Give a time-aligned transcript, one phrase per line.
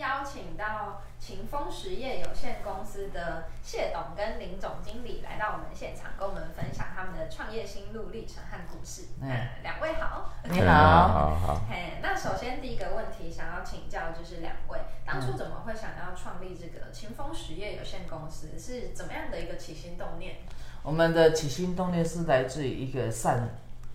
[0.00, 9.08] 邀请到秦风实业有限公司的谢董跟林总经理来到我们现场，跟我们分享他们的创业心路历程和故事。
[9.20, 9.28] 嗯，
[9.62, 11.60] 两位好，你好，好好。
[11.68, 18.58] 嘿，那首先第一个问题想要请教，就是两位当初怎么会想要创立这个秦风实业有限公司？
[18.58, 20.36] 是怎么样的一个起心动念？
[20.82, 23.50] 我们的起心动念是来自于一个善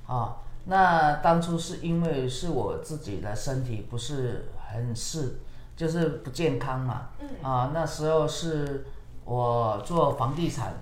[0.06, 0.38] 啊。
[0.66, 5.40] 那当初是因为是我自己的身体不是很适，
[5.76, 7.10] 就是不健康嘛。
[7.20, 7.28] 嗯。
[7.42, 8.86] 啊，那时候是
[9.24, 10.74] 我做房地产，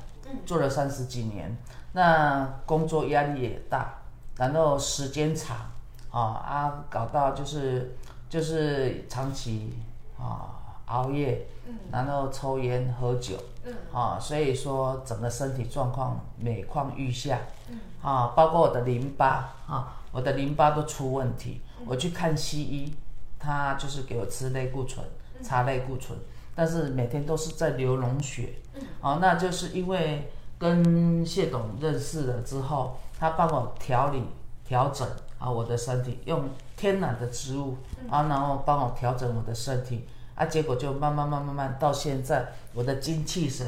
[0.45, 1.57] 做了三十几年，
[1.93, 3.95] 那工作压力也大，
[4.37, 5.57] 然后时间长，
[6.11, 7.95] 啊啊，搞到就是
[8.29, 9.73] 就是长期
[10.17, 11.47] 啊熬夜，
[11.91, 13.35] 然后抽烟喝酒，
[13.93, 17.39] 啊，所以说整个身体状况每况愈下。
[18.01, 21.61] 啊，包括我的淋巴啊，我的淋巴都出问题。
[21.85, 22.93] 我去看西医，
[23.43, 25.05] 他就是给我吃类固醇，
[25.41, 26.17] 擦类固醇，
[26.55, 28.53] 但是每天都是在流脓血。
[29.01, 34.23] 哦，那就是因为跟谢董认识了之后，他帮我调理
[34.65, 35.05] 调整
[35.37, 37.75] 啊我的身体，用天然的植物
[38.09, 40.07] 啊，然后帮我调整我的身体。
[40.35, 43.67] 啊，结果就慢慢慢慢慢到现在，我的精气神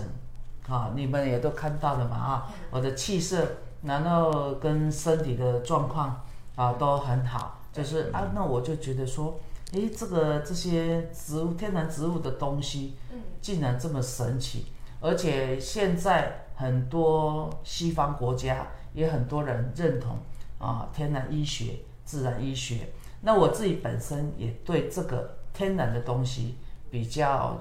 [0.69, 3.45] 啊，你们也都看到了嘛啊，我的气色。
[3.83, 6.23] 然后跟身体的状况
[6.55, 9.39] 啊都很好，就是啊，那我就觉得说，
[9.73, 12.95] 诶，这个这些植物天然植物的东西，
[13.41, 14.67] 竟然这么神奇，
[15.02, 20.17] 而且现在很多西方国家也很多人认同
[20.59, 22.89] 啊天然医学、自然医学。
[23.22, 26.55] 那我自己本身也对这个天然的东西
[26.91, 27.59] 比较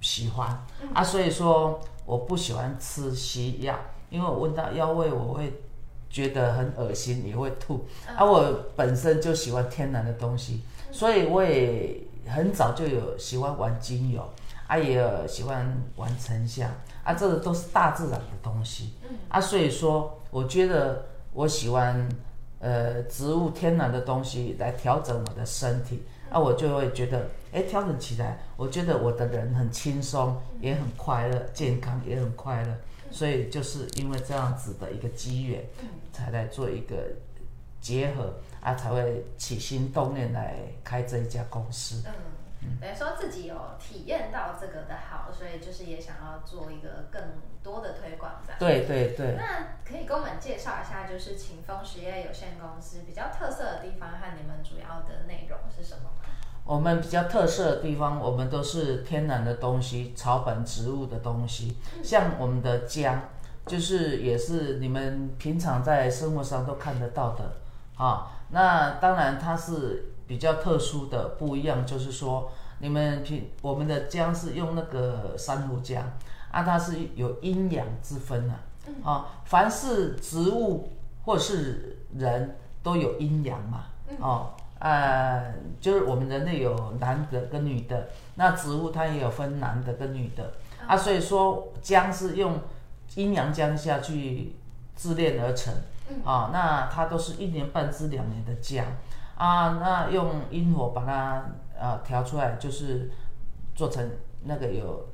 [0.00, 3.78] 喜欢啊，所以说我不喜欢吃西药。
[4.10, 5.62] 因为我闻到药味，我会
[6.10, 7.86] 觉得很恶心，也会吐。
[8.14, 10.60] 啊，我本身就喜欢天然的东西，
[10.92, 11.98] 所以我也
[12.28, 14.22] 很早就有喜欢玩精油，
[14.68, 16.70] 啊，也有喜欢玩沉香，
[17.02, 18.92] 啊，这个都是大自然的东西。
[19.28, 22.08] 啊，所以说，我觉得我喜欢
[22.60, 32.68] 呃植物天然的东西来调整我的身体，啊，我就会觉得，哎，调整起来，我觉得我的人很轻松，也很快乐，健康也很快乐。
[33.10, 35.62] 所以就是因为这样子的一个机缘，
[36.12, 36.96] 才来做一个
[37.82, 38.32] 结合
[38.62, 42.02] 啊，才会起心动念来开这一家公司。
[42.62, 47.20] 嗯，等于说自己有体验到这个的好，所以就是也想要做一个更
[47.62, 48.54] 多的推广，的。
[48.58, 49.34] 对对对。
[49.36, 56.10] 那可以跟我们介绍一下，就是秦风实业有限公司比较特色的地方和你们主要的内容是什么？
[56.64, 61.76] 我们比较特色的地方，我们都是天然的东西，草本植物的东西。
[62.04, 63.20] 像我们的姜，
[63.66, 67.56] 就是也是你们平常在生活上都看得到的
[68.02, 68.32] 啊。
[68.50, 76.02] 那当然它是比较特殊的，不一样，就是说你们平我们的姜是用那个珊瑚姜
[76.50, 78.54] 啊，它是有阴阳之分的
[79.04, 79.26] 啊。
[79.44, 80.92] 凡是植物
[81.24, 83.84] 或是人都有阴阳嘛，
[84.20, 84.50] 哦。
[84.84, 90.54] 呃，就是我们人类有男的跟女的，那植物它也有分男的跟女的
[90.88, 92.58] 啊，所以说姜是用
[93.14, 94.56] 阴阳姜下去
[94.96, 95.72] 自炼而成
[96.24, 98.86] 啊，那它都是一年半至两年的姜
[99.36, 101.44] 啊，那用阴火把它
[101.78, 103.10] 呃调出来，就是
[103.74, 104.10] 做成
[104.44, 105.08] 那个有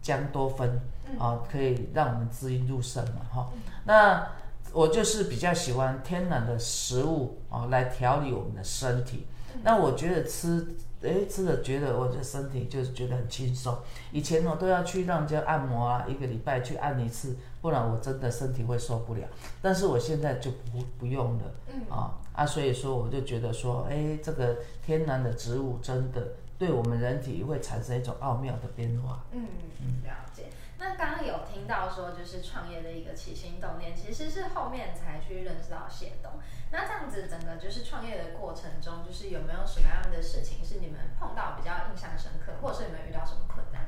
[0.00, 0.80] 姜多酚
[1.18, 3.48] 啊，可以让我们滋阴入肾嘛哈，
[3.84, 4.26] 那。
[4.74, 9.26] 我就是比较喜欢天然的食物啊，来调理我们的身体。
[9.62, 13.76] 那我觉得吃，哎，吃了觉得我的身体就是觉得很轻松。
[14.10, 19.22] 以前我都要去让人家按摩啊，一个礼拜去按一次，不然我真的身体会受不了。
[19.62, 21.44] 但是我现在就不不用了，
[21.88, 29.24] 啊啊，所以说我就觉得说，哎，这个天然的植物真的对我们人体会产生一种奥妙的变化。
[29.32, 29.46] 嗯
[29.80, 30.44] 嗯，了解。
[30.80, 36.30] 那刚刚有听到说，就是创业的一个起心动念，其实是后面才去认识到谢东。
[36.70, 43.86] 那这样子，整个就是创业的过程中，就是有没有什么样的事情是你们碰到比较印象深刻，或者是你们遇到什么困难？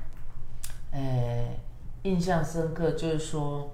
[0.90, 1.54] 呃，
[2.02, 3.70] 印象深刻就是说，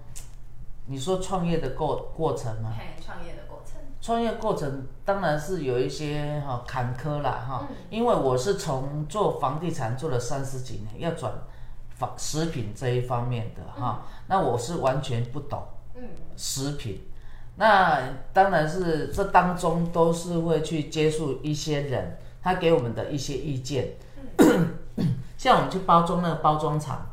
[0.85, 2.75] 你说创业的过过程吗？
[2.79, 3.81] 嘿，创业的过程。
[4.03, 11.33] 创业过程当然是有一些哈坎坷啦哈，因为我是从做房地产做了三十几年，要转。
[12.17, 15.63] 食品这一方面的哈，那我是完全不懂，
[15.95, 16.03] 嗯。
[16.37, 17.01] 食品，
[17.57, 18.03] 那
[18.35, 23.95] 当然是这当中都是会去接触一些人，他给我们的一些意见，
[25.39, 27.07] 像我们去包装那个包装厂，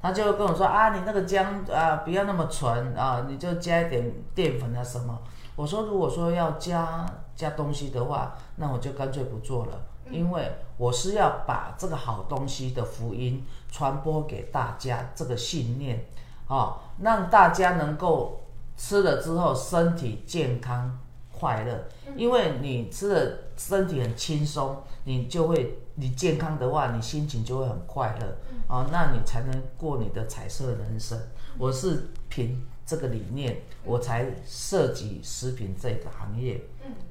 [0.00, 5.18] 他就跟我说啊，你那个姜啊不要那么纯啊，你就加一点淀粉啊什么。
[5.56, 9.72] 我说如果说要加加东西的话，那我就干脆不做了
[10.10, 16.04] 因为我是要把这个好东西的福音传播给大家，这个信念，
[16.46, 18.44] 啊，让大家能够
[18.76, 20.98] 吃了之后身体健康
[21.32, 21.84] 快乐。
[22.16, 31.18] 因为你吃了身体很轻松，你就会你健康的话，你心情就会很快乐，啊，那你才能过你的彩色人生。
[31.58, 36.62] 我是凭这个理念，我才涉及食品这个行业，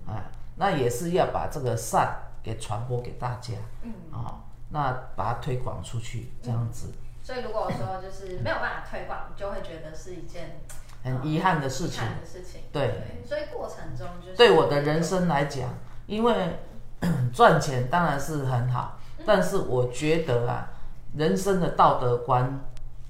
[0.05, 2.23] 啊，那也是要把这个善。
[2.47, 4.39] 给传播给大家，嗯啊、哦，
[4.69, 6.93] 那把它推广出去，这样子。
[7.21, 10.61] 所以如果说就是没有办法推广，就会觉得是一件
[11.03, 12.05] 很遗憾的事情。
[12.05, 12.87] 遗憾的事情，对。
[12.87, 15.73] 对，所以过程中就是对我的人生来讲，
[16.05, 16.57] 因为
[17.33, 20.69] 赚钱当然是很好，但是我觉得啊，
[21.17, 22.61] 人生的道德观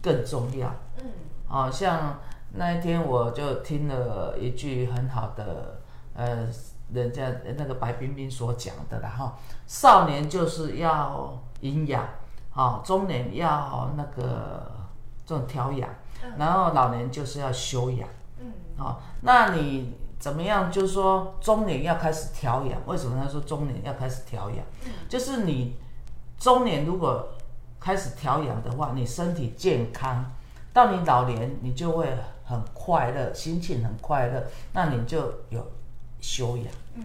[0.02, 0.74] 更重要。
[0.98, 1.06] 嗯，
[1.48, 2.20] 啊，像
[2.54, 5.80] 那一天我就听了一句很好的，
[6.16, 6.48] 呃。
[6.94, 12.08] 人家那个白冰冰所讲的啦哈，少年就是要营养，
[12.50, 14.72] 哈，中年要那个
[15.26, 15.90] 这种调养，
[16.38, 18.08] 然后老年就是要修养，
[18.40, 20.72] 嗯，好，那你怎么样？
[20.72, 24.60] 就是说中年要开始调养，为什么他说中年要开始调养？
[25.10, 25.76] 就是你
[26.38, 27.28] 中年如果
[27.82, 30.24] 开始调养的话，你身体健康，
[30.72, 32.08] 到你老年你就会
[32.46, 34.42] 很快乐，心情很快乐，
[34.72, 35.66] 那你就有。
[36.20, 36.66] 修养，
[36.96, 37.04] 嗯，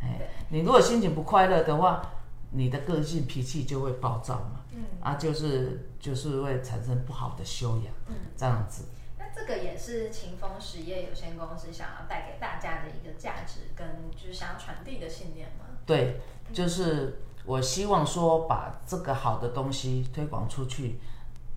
[0.00, 0.20] 哎，
[0.50, 2.12] 你如果心情不快乐的话，
[2.50, 8.84] 你的个性脾气就会暴躁嘛，嗯，啊，就是就是会产生不好的修养，嗯，这样子。
[9.18, 15.66] 那这个也是秦风实业有限公司想要带给大家的一个价值，跟就是想要传递的信念吗？
[15.84, 16.20] 对，
[16.52, 21.00] 就是我希望说把这个好的东西推广出去，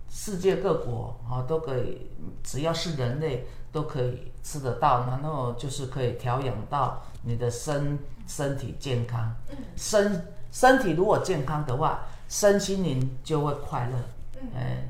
[0.08, 2.10] 世界各国啊都可以，
[2.42, 3.46] 只要是人类。
[3.72, 9.34] 都可以吃得到，然后就是可以调养到你的身身体健康。
[9.50, 13.96] 嗯，身身体如果健康的话，身心灵就会快乐。
[14.40, 14.88] 嗯，哎，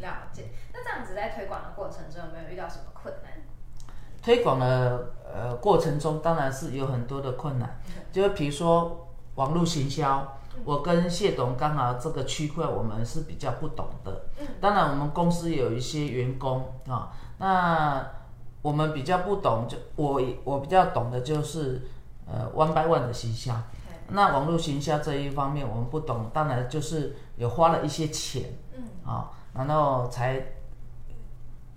[0.00, 0.50] 了解。
[0.72, 3.32] 那这样子在推广的过程中有没有遇到什么困难？
[4.22, 14.26] 推广的呃过程中当然是有很多的困难，嗯、就比如说网络行销，嗯、我跟谢董刚好这个区块我们是比较不懂的。
[14.38, 18.18] 嗯，当然我们公司有一些员工啊，那。
[18.62, 21.80] 我们比较不懂，就我我比较懂的就是，
[22.26, 23.54] 呃，one by one 的行销。
[24.10, 28.42] 那网络行销这一方面我们不懂，当然就是有花了一些钱，
[28.74, 30.42] 嗯，啊，然后才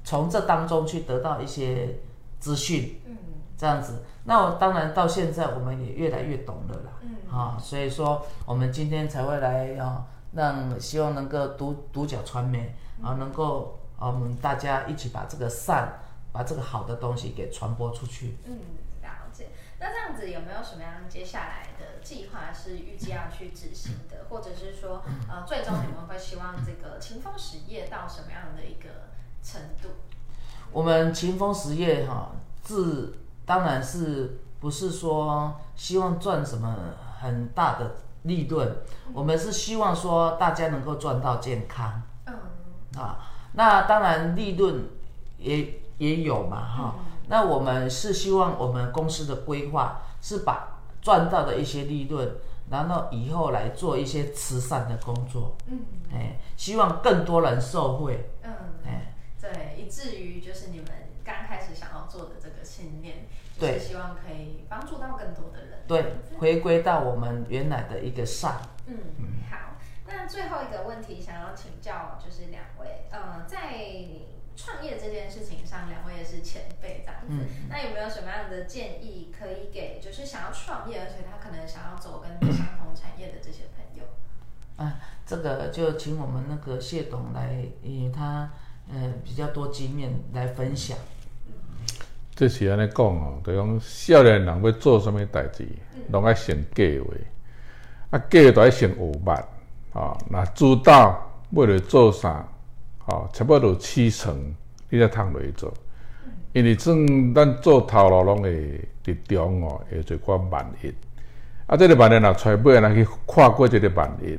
[0.04, 2.00] 从这当中去得到一些
[2.40, 3.18] 资讯，嗯，
[3.58, 4.04] 这样子。
[4.24, 12.74] 那我当然到现在我们也越来越懂了啦，嗯，啊，所以说我们今天才会来啊，让希望能够独独角传媒
[13.04, 16.00] 啊，能够啊我们大家一起把这个善。
[16.32, 18.38] 把这个好的东西给传播出去。
[18.46, 18.60] 嗯，
[19.02, 19.48] 了解。
[19.80, 29.10] 那这样子有没有什么样接下来的计划是预计要去执行的，或者是说，呃，最终你们会希望这个勤风实业到什么样的一个
[29.44, 29.90] 程度？
[30.72, 32.32] 我们勤风实业哈，
[32.62, 36.78] 自当然是不是说希望赚什么
[37.20, 38.68] 很大的利润，
[39.08, 42.04] 嗯、我们是希望说大家能够赚到健康。
[42.28, 42.34] 嗯。
[43.02, 43.18] 啊，
[43.54, 44.88] 那当然利润
[45.42, 45.82] 也。
[46.02, 52.28] 也有嘛哈，嗯、那我们是希望我们公司的规划是把赚到的一些利润，
[52.72, 55.82] 然后以后来做一些慈善的工作，嗯，
[56.12, 58.52] 哎，希望更多人受惠，嗯，
[58.84, 60.88] 哎，对，以至于就是你们
[61.24, 63.28] 刚开始想要做的这个信念，
[63.60, 68.56] 对，就是希望可以帮助到更多的人，对，回归到我们原来的一个善，
[68.88, 68.98] 嗯，
[69.52, 73.78] 好，那最后一个问题想要请教就是两位，呃，在。
[74.64, 77.30] 创业这件事情上，两位也是前辈这样子。
[77.30, 84.04] 嗯、那有没有什么样的建议可以给，就是想要创业，而且他可能想要走跟相同产业的这些朋友？
[84.78, 88.52] 啊，这个就请我们那个谢董来，因为他
[88.88, 90.96] 呃比较多经验来分享。
[92.36, 95.68] 这是安尼讲哦，就讲少年人要做什么代志，
[96.10, 97.08] 拢爱先计划，
[98.12, 99.44] 啊计划都爱先学捌，
[99.94, 101.20] 啊，那知道
[101.52, 102.48] 为了做啥。
[103.06, 104.54] 哦，差不多七成，
[104.90, 105.74] 你才通落去做，
[106.54, 110.94] 因为算咱做头路拢会伫中哦，会做寡万一。
[111.66, 114.38] 啊，这个万一若揣尾，若去跨过这个万一，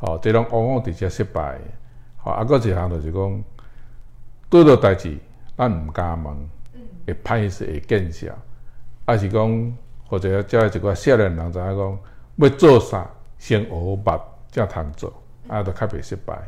[0.00, 1.58] 哦，即种往往直接失败。
[2.16, 3.44] 好、哦，啊，搁一项就是讲，
[4.50, 5.16] 拄到代志，
[5.56, 6.34] 咱毋敢问，
[7.06, 8.32] 会歹势会见笑，
[9.04, 11.98] 啊是讲或者叫一个少年人知影讲，
[12.36, 13.68] 要做啥先学
[14.04, 15.12] 捌，才通做，
[15.48, 16.38] 啊，就较袂失败。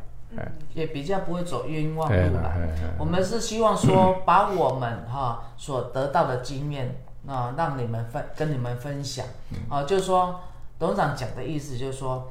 [0.75, 2.55] 也比较不会走冤枉路了。
[2.99, 9.27] 我们是希望说，把我们哈所得到的经验啊，让你们分跟你们分享。
[9.69, 10.41] 啊，就是说，
[10.79, 12.29] 董事长讲的意思就是说，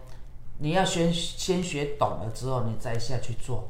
[0.59, 3.69] 你要先先学懂了之后，你再下去做，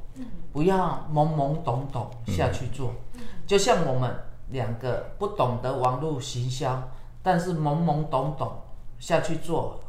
[0.51, 2.93] 不要懵懵懂懂下去做。
[3.45, 4.13] 就像我们
[4.49, 6.89] 两个不懂得网络行销，
[7.21, 8.51] 但是懵懵懂懂
[8.99, 9.79] 下去做，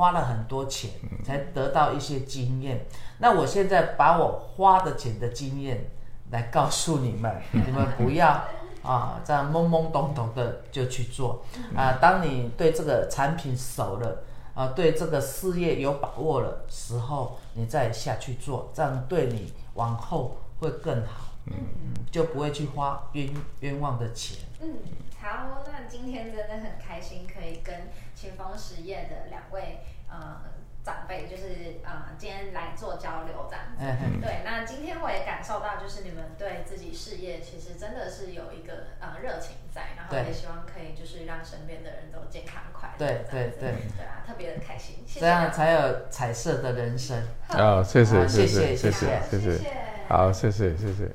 [0.00, 0.92] 花了很多钱
[1.22, 2.86] 才得到一些经验。
[3.18, 5.90] 那我现在把我花的钱的经验
[6.30, 8.42] 来告诉你们， 你们不要。
[8.82, 11.44] 啊，这样懵懵懂懂的就去做
[11.76, 11.98] 啊！
[12.00, 14.22] 当你对这个产品熟了，
[14.54, 23.28] 啊，对这个事业有把握了时候，你再下去做，这样对你往后会更好，嗯嗯，就不会去花冤
[23.60, 24.38] 冤枉的钱。
[24.60, 24.78] 嗯，
[25.20, 30.40] 好，那今天真的很开心，可以跟清风实业的两位，呃。
[30.82, 33.84] 长辈就是啊、呃，今天来做交流这样子。
[33.84, 42.94] 嗯、对，那今天我也感受到，就是你们对自己事业其实真的是有一个呃热情在，然后也希望可以就是让身边的人都健康快乐。
[42.96, 44.96] 对对对，对啊，特别的开心。
[45.06, 45.20] 谢谢。
[45.20, 47.28] 这样才有彩色的人生。
[47.46, 49.76] 好，谢谢谢谢谢谢谢谢，谢谢。
[50.08, 51.10] 好，谢谢谢谢。